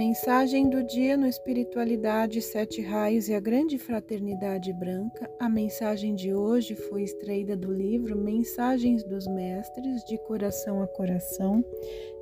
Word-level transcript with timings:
Mensagem 0.00 0.70
do 0.70 0.82
dia 0.82 1.14
no 1.14 1.26
Espiritualidade 1.26 2.40
Sete 2.40 2.80
Raios 2.80 3.28
e 3.28 3.34
a 3.34 3.38
Grande 3.38 3.76
Fraternidade 3.76 4.72
Branca. 4.72 5.30
A 5.38 5.46
mensagem 5.46 6.14
de 6.14 6.32
hoje 6.32 6.74
foi 6.74 7.02
extraída 7.02 7.54
do 7.54 7.70
livro 7.70 8.16
Mensagens 8.16 9.04
dos 9.04 9.26
Mestres, 9.26 10.02
de 10.06 10.16
Coração 10.26 10.82
a 10.82 10.86
Coração, 10.86 11.62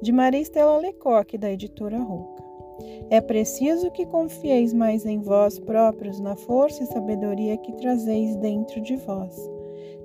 de 0.02 0.10
Maria 0.10 0.40
Estela 0.40 0.76
Lecoque, 0.76 1.38
da 1.38 1.52
editora 1.52 2.00
Roca. 2.00 2.42
É 3.10 3.20
preciso 3.20 3.92
que 3.92 4.04
confieis 4.06 4.74
mais 4.74 5.06
em 5.06 5.20
vós 5.20 5.60
próprios, 5.60 6.18
na 6.18 6.34
força 6.34 6.82
e 6.82 6.86
sabedoria 6.86 7.56
que 7.58 7.76
trazeis 7.76 8.34
dentro 8.34 8.80
de 8.80 8.96
vós. 8.96 9.36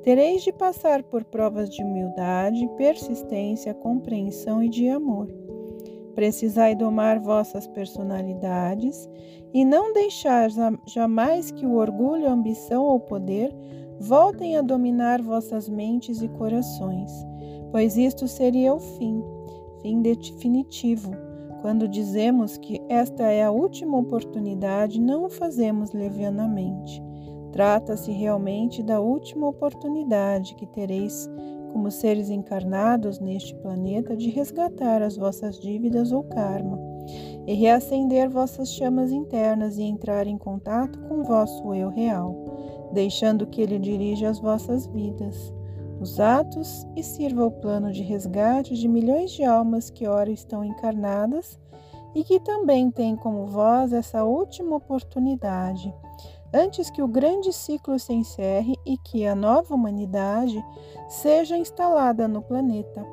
Tereis 0.04 0.44
de 0.44 0.54
passar 0.54 1.02
por 1.02 1.24
provas 1.24 1.72
de 1.72 1.84
humildade, 1.84 2.70
persistência, 2.78 3.74
compreensão 3.74 4.62
e 4.62 4.70
de 4.70 4.88
amor 4.90 5.43
Precisai 6.16 6.76
domar 6.76 7.20
vossas 7.20 7.66
personalidades 7.68 9.10
e 9.54 9.66
não 9.66 9.94
deixar 9.94 10.50
jamais 10.86 11.52
que 11.52 11.66
o 11.66 11.76
orgulho, 11.76 12.28
a 12.28 12.32
ambição 12.32 12.84
ou 12.84 13.00
poder 13.00 13.54
voltem 14.00 14.58
a 14.58 14.62
dominar 14.62 15.22
vossas 15.22 15.70
mentes 15.70 16.22
e 16.22 16.28
corações, 16.28 17.12
pois 17.72 17.98
isto 17.98 18.28
seria 18.28 18.74
o 18.74 18.80
fim, 18.80 19.24
fim 19.82 20.02
definitivo. 20.02 21.12
Quando 21.62 21.88
dizemos 21.88 22.58
que 22.58 22.82
esta 22.90 23.24
é 23.24 23.44
a 23.44 23.52
última 23.52 23.98
oportunidade, 23.98 25.00
não 25.00 25.26
o 25.26 25.30
fazemos 25.30 25.94
levianamente. 25.94 27.02
Trata-se 27.54 28.12
realmente 28.12 28.84
da 28.84 29.00
última 29.00 29.48
oportunidade 29.48 30.56
que 30.56 30.66
tereis 30.66 31.30
como 31.74 31.90
seres 31.90 32.30
encarnados 32.30 33.20
neste 33.20 33.56
planeta, 33.56 34.16
de 34.16 34.30
resgatar 34.30 35.02
as 35.02 35.18
vossas 35.18 35.60
dívidas 35.60 36.12
ou 36.12 36.24
karma 36.24 36.80
e 37.48 37.54
reacender 37.56 38.30
vossas 38.30 38.70
chamas 38.70 39.12
internas 39.12 39.78
e 39.78 39.82
entrar 39.82 40.28
em 40.28 40.38
contato 40.38 41.00
com 41.02 41.16
o 41.16 41.24
vosso 41.24 41.74
eu 41.74 41.90
real, 41.90 42.90
deixando 42.94 43.48
que 43.48 43.62
ele 43.62 43.80
dirija 43.80 44.30
as 44.30 44.40
vossas 44.40 44.86
vidas, 44.86 45.54
os 46.00 46.20
atos 46.20 46.88
e 46.96 47.04
sirva 47.04 47.46
o 47.46 47.52
plano 47.52 47.92
de 47.92 48.04
resgate 48.04 48.76
de 48.76 48.88
milhões 48.88 49.32
de 49.32 49.44
almas 49.44 49.90
que 49.90 50.08
ora 50.08 50.30
estão 50.30 50.64
encarnadas 50.64 51.60
e 52.14 52.24
que 52.24 52.40
também 52.40 52.92
têm 52.92 53.16
como 53.16 53.48
vós 53.48 53.92
essa 53.92 54.24
última 54.24 54.76
oportunidade 54.76 55.94
antes 56.54 56.90
que 56.90 57.02
o 57.02 57.08
grande 57.08 57.52
ciclo 57.52 57.98
se 57.98 58.14
encerre 58.14 58.76
e 58.86 58.98
que 58.98 59.26
a 59.26 59.34
nova 59.34 59.74
humanidade 59.74 60.64
seja 61.08 61.58
instalada 61.58 62.28
no 62.28 62.42
planeta, 62.42 63.06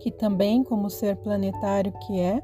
que 0.00 0.10
também, 0.10 0.64
como 0.64 0.90
ser 0.90 1.16
planetário 1.16 1.92
que 2.06 2.18
é, 2.18 2.42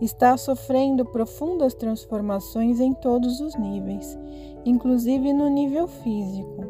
está 0.00 0.36
sofrendo 0.36 1.04
profundas 1.04 1.74
transformações 1.74 2.80
em 2.80 2.92
todos 2.92 3.40
os 3.40 3.54
níveis, 3.56 4.18
inclusive 4.64 5.32
no 5.32 5.48
nível 5.48 5.86
físico. 5.86 6.64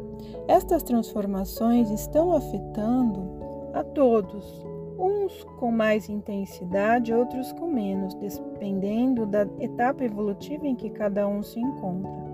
Estas 0.47 0.83
transformações 0.83 1.89
estão 1.89 2.33
afetando 2.33 3.35
a 3.73 3.83
todos, 3.83 4.63
uns 4.97 5.43
com 5.57 5.71
mais 5.71 6.07
intensidade, 6.07 7.13
outros 7.13 7.51
com 7.53 7.67
menos, 7.67 8.13
dependendo 8.15 9.25
da 9.25 9.41
etapa 9.59 10.03
evolutiva 10.03 10.65
em 10.65 10.75
que 10.75 10.89
cada 10.89 11.27
um 11.27 11.43
se 11.43 11.59
encontra. 11.59 12.24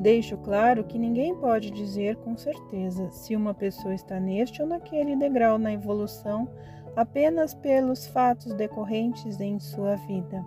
Deixo 0.00 0.36
claro 0.38 0.84
que 0.84 0.98
ninguém 0.98 1.34
pode 1.34 1.70
dizer 1.70 2.16
com 2.16 2.36
certeza 2.36 3.10
se 3.10 3.34
uma 3.34 3.54
pessoa 3.54 3.94
está 3.94 4.20
neste 4.20 4.60
ou 4.60 4.68
naquele 4.68 5.16
degrau 5.16 5.58
na 5.58 5.72
evolução 5.72 6.48
apenas 6.94 7.54
pelos 7.54 8.06
fatos 8.06 8.52
decorrentes 8.54 9.40
em 9.40 9.58
sua 9.58 9.96
vida. 9.96 10.44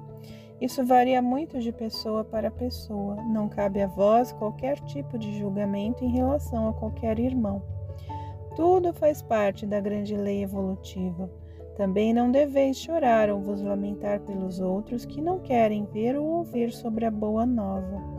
Isso 0.59 0.85
varia 0.85 1.21
muito 1.21 1.59
de 1.59 1.71
pessoa 1.71 2.23
para 2.23 2.51
pessoa. 2.51 3.15
Não 3.15 3.47
cabe 3.47 3.81
a 3.81 3.87
vós 3.87 4.31
qualquer 4.33 4.79
tipo 4.81 5.17
de 5.17 5.37
julgamento 5.37 6.03
em 6.03 6.09
relação 6.09 6.67
a 6.67 6.73
qualquer 6.73 7.17
irmão. 7.17 7.61
Tudo 8.55 8.91
faz 8.91 9.21
parte 9.21 9.65
da 9.65 9.79
grande 9.79 10.17
lei 10.17 10.43
evolutiva. 10.43 11.29
Também 11.77 12.13
não 12.13 12.29
deveis 12.29 12.77
chorar 12.77 13.29
ou 13.29 13.39
vos 13.39 13.61
lamentar 13.61 14.19
pelos 14.19 14.59
outros 14.59 15.05
que 15.05 15.21
não 15.21 15.39
querem 15.39 15.85
ver 15.85 16.17
ou 16.17 16.25
ouvir 16.25 16.73
sobre 16.73 17.05
a 17.05 17.11
boa 17.11 17.45
nova. 17.45 18.18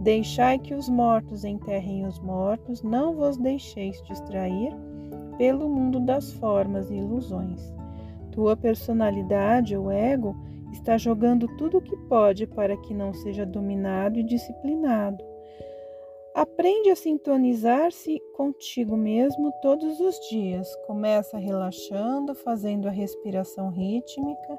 Deixai 0.00 0.58
que 0.58 0.74
os 0.74 0.88
mortos 0.88 1.44
enterrem 1.44 2.06
os 2.06 2.20
mortos, 2.20 2.82
não 2.82 3.14
vos 3.14 3.36
deixeis 3.36 4.00
distrair 4.02 4.72
pelo 5.36 5.68
mundo 5.68 6.00
das 6.00 6.32
formas 6.32 6.90
e 6.90 6.94
ilusões. 6.94 7.60
Tua 8.30 8.56
personalidade 8.56 9.76
ou 9.76 9.90
ego 9.90 10.36
está 10.72 10.96
jogando 10.96 11.48
tudo 11.56 11.78
o 11.78 11.82
que 11.82 11.96
pode 12.08 12.46
para 12.46 12.76
que 12.76 12.94
não 12.94 13.12
seja 13.12 13.44
dominado 13.44 14.18
e 14.18 14.22
disciplinado. 14.22 15.24
Aprende 16.34 16.90
a 16.90 16.94
sintonizar-se 16.94 18.20
contigo 18.36 18.96
mesmo 18.96 19.52
todos 19.60 19.98
os 19.98 20.14
dias. 20.28 20.72
Começa 20.86 21.36
relaxando, 21.36 22.32
fazendo 22.32 22.86
a 22.86 22.92
respiração 22.92 23.70
rítmica, 23.70 24.58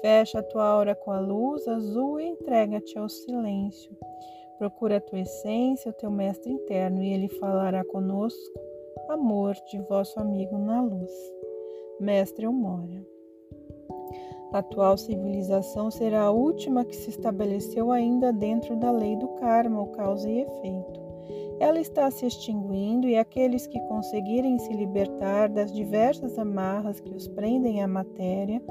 fecha 0.00 0.38
a 0.38 0.42
tua 0.42 0.64
aura 0.64 0.94
com 0.94 1.10
a 1.10 1.18
luz 1.18 1.66
azul 1.66 2.20
e 2.20 2.28
entrega-te 2.28 2.96
ao 2.96 3.08
silêncio. 3.08 3.90
Procura 4.58 4.96
a 4.96 5.00
tua 5.00 5.20
essência, 5.20 5.90
o 5.90 5.94
teu 5.94 6.10
mestre 6.10 6.50
interno, 6.50 7.02
e 7.02 7.12
ele 7.12 7.28
falará 7.28 7.84
conosco. 7.84 8.60
Amor 9.08 9.54
de 9.70 9.78
vosso 9.80 10.18
amigo 10.18 10.56
na 10.56 10.80
luz. 10.80 11.10
Mestre 12.00 12.46
Eumória. 12.46 13.06
A 14.52 14.58
atual 14.58 14.96
civilização 14.96 15.90
será 15.90 16.22
a 16.22 16.30
última 16.30 16.84
que 16.84 16.96
se 16.96 17.10
estabeleceu 17.10 17.90
ainda 17.90 18.32
dentro 18.32 18.76
da 18.76 18.90
lei 18.90 19.16
do 19.16 19.28
karma, 19.28 19.82
o 19.82 19.88
causa 19.88 20.28
e 20.30 20.40
efeito. 20.40 21.06
Ela 21.58 21.80
está 21.80 22.10
se 22.10 22.26
extinguindo 22.26 23.08
e 23.08 23.16
aqueles 23.16 23.66
que 23.66 23.80
conseguirem 23.80 24.58
se 24.58 24.72
libertar 24.72 25.48
das 25.48 25.72
diversas 25.72 26.38
amarras 26.38 27.00
que 27.00 27.14
os 27.14 27.26
prendem 27.28 27.82
à 27.82 27.88
matéria 27.88 28.62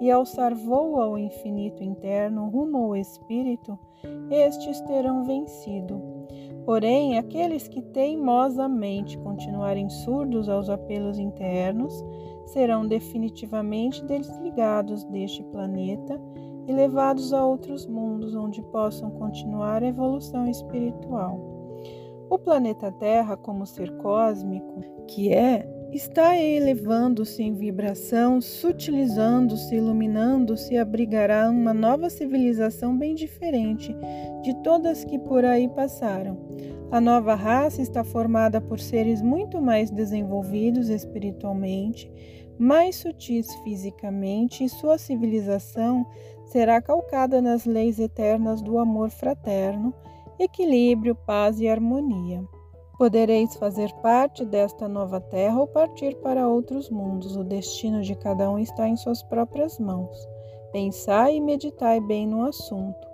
e 0.00 0.10
alçar 0.10 0.54
voo 0.54 1.00
ao 1.00 1.18
infinito 1.18 1.82
interno 1.82 2.48
rumo 2.48 2.78
ao 2.78 2.96
espírito, 2.96 3.78
estes 4.30 4.80
terão 4.82 5.24
vencido. 5.24 6.00
Porém, 6.64 7.16
aqueles 7.16 7.66
que 7.66 7.80
teimosamente 7.80 9.16
continuarem 9.18 9.88
surdos 9.88 10.48
aos 10.48 10.68
apelos 10.68 11.18
internos 11.18 12.04
serão 12.44 12.86
definitivamente 12.86 14.04
desligados 14.04 15.04
deste 15.04 15.42
planeta 15.44 16.20
e 16.66 16.72
levados 16.72 17.32
a 17.32 17.44
outros 17.44 17.86
mundos 17.86 18.34
onde 18.34 18.60
possam 18.64 19.10
continuar 19.12 19.82
a 19.82 19.86
evolução 19.86 20.46
espiritual. 20.46 21.40
O 22.28 22.38
planeta 22.38 22.92
Terra, 22.92 23.36
como 23.38 23.64
ser 23.64 23.90
cósmico 23.96 24.82
que 25.06 25.32
é, 25.32 25.66
está 25.92 26.36
elevando-se 26.36 27.42
em 27.42 27.54
vibração, 27.54 28.40
sutilizando-se, 28.40 29.74
iluminando-se, 29.74 30.76
abrigará 30.76 31.50
uma 31.50 31.72
nova 31.72 32.10
civilização 32.10 32.96
bem 32.96 33.14
diferente 33.14 33.94
de 34.42 34.54
todas 34.62 35.04
que 35.04 35.18
por 35.18 35.44
aí 35.44 35.68
passaram. 35.68 36.38
A 36.90 37.00
nova 37.00 37.34
raça 37.34 37.82
está 37.82 38.04
formada 38.04 38.60
por 38.60 38.78
seres 38.78 39.22
muito 39.22 39.60
mais 39.60 39.90
desenvolvidos 39.90 40.88
espiritualmente, 40.88 42.10
mais 42.58 42.96
sutis 42.96 43.54
fisicamente, 43.62 44.64
e 44.64 44.68
sua 44.68 44.98
civilização 44.98 46.06
será 46.46 46.80
calcada 46.80 47.40
nas 47.40 47.64
leis 47.64 47.98
eternas 47.98 48.60
do 48.62 48.78
amor 48.78 49.10
fraterno, 49.10 49.94
equilíbrio, 50.38 51.14
paz 51.14 51.60
e 51.60 51.68
harmonia. 51.68 52.42
Podereis 52.98 53.54
fazer 53.54 53.92
parte 54.02 54.44
desta 54.44 54.88
nova 54.88 55.20
terra 55.20 55.60
ou 55.60 55.68
partir 55.68 56.16
para 56.16 56.48
outros 56.48 56.90
mundos. 56.90 57.36
O 57.36 57.44
destino 57.44 58.02
de 58.02 58.16
cada 58.16 58.50
um 58.50 58.58
está 58.58 58.88
em 58.88 58.96
suas 58.96 59.22
próprias 59.22 59.78
mãos. 59.78 60.28
Pensai 60.72 61.36
e 61.36 61.40
meditai 61.40 62.00
bem 62.00 62.26
no 62.26 62.44
assunto. 62.44 63.06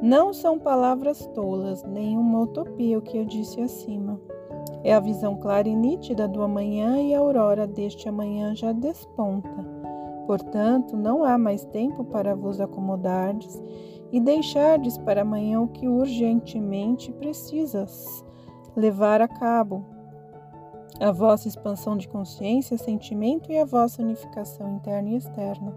Não 0.00 0.32
são 0.32 0.56
palavras 0.56 1.26
tolas, 1.34 1.82
nem 1.82 2.16
uma 2.16 2.42
utopia 2.42 2.96
o 2.96 3.02
que 3.02 3.18
eu 3.18 3.24
disse 3.24 3.60
acima. 3.60 4.20
É 4.84 4.94
a 4.94 5.00
visão 5.00 5.36
clara 5.36 5.68
e 5.68 5.74
nítida 5.74 6.28
do 6.28 6.40
amanhã 6.40 7.00
e 7.00 7.12
a 7.12 7.18
aurora 7.18 7.66
deste 7.66 8.08
amanhã 8.08 8.54
já 8.54 8.70
desponta. 8.70 9.50
Portanto, 10.28 10.96
não 10.96 11.24
há 11.24 11.36
mais 11.36 11.64
tempo 11.64 12.04
para 12.04 12.36
vos 12.36 12.60
acomodardes 12.60 13.60
e 14.12 14.20
deixardes 14.20 14.96
para 14.96 15.22
amanhã 15.22 15.60
o 15.60 15.66
que 15.66 15.88
urgentemente 15.88 17.10
precisas 17.14 18.24
levar 18.76 19.20
a 19.20 19.28
cabo 19.28 19.94
a 21.00 21.10
vossa 21.10 21.48
expansão 21.48 21.96
de 21.96 22.08
consciência, 22.08 22.78
sentimento 22.78 23.50
e 23.50 23.58
a 23.58 23.64
vossa 23.64 24.02
unificação 24.02 24.76
interna 24.76 25.10
e 25.10 25.16
externa. 25.16 25.74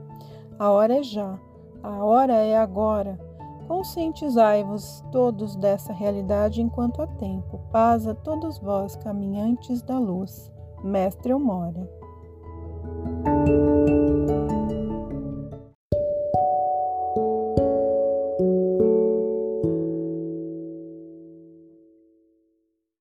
A 0.59 0.69
hora 0.69 0.99
é 0.99 1.03
já, 1.03 1.39
a 1.81 2.03
hora 2.03 2.33
é 2.33 2.57
agora. 2.57 3.19
Conscientizai-vos 3.67 5.03
todos 5.11 5.55
dessa 5.55 5.91
realidade 5.91 6.61
enquanto 6.61 7.01
há 7.01 7.07
tempo. 7.07 7.59
Paz 7.71 8.07
a 8.07 8.13
todos 8.13 8.59
vós, 8.59 8.95
caminhantes 8.95 9.81
da 9.81 9.99
luz. 9.99 10.51
Mestre 10.83 11.31
Eumória. 11.31 11.96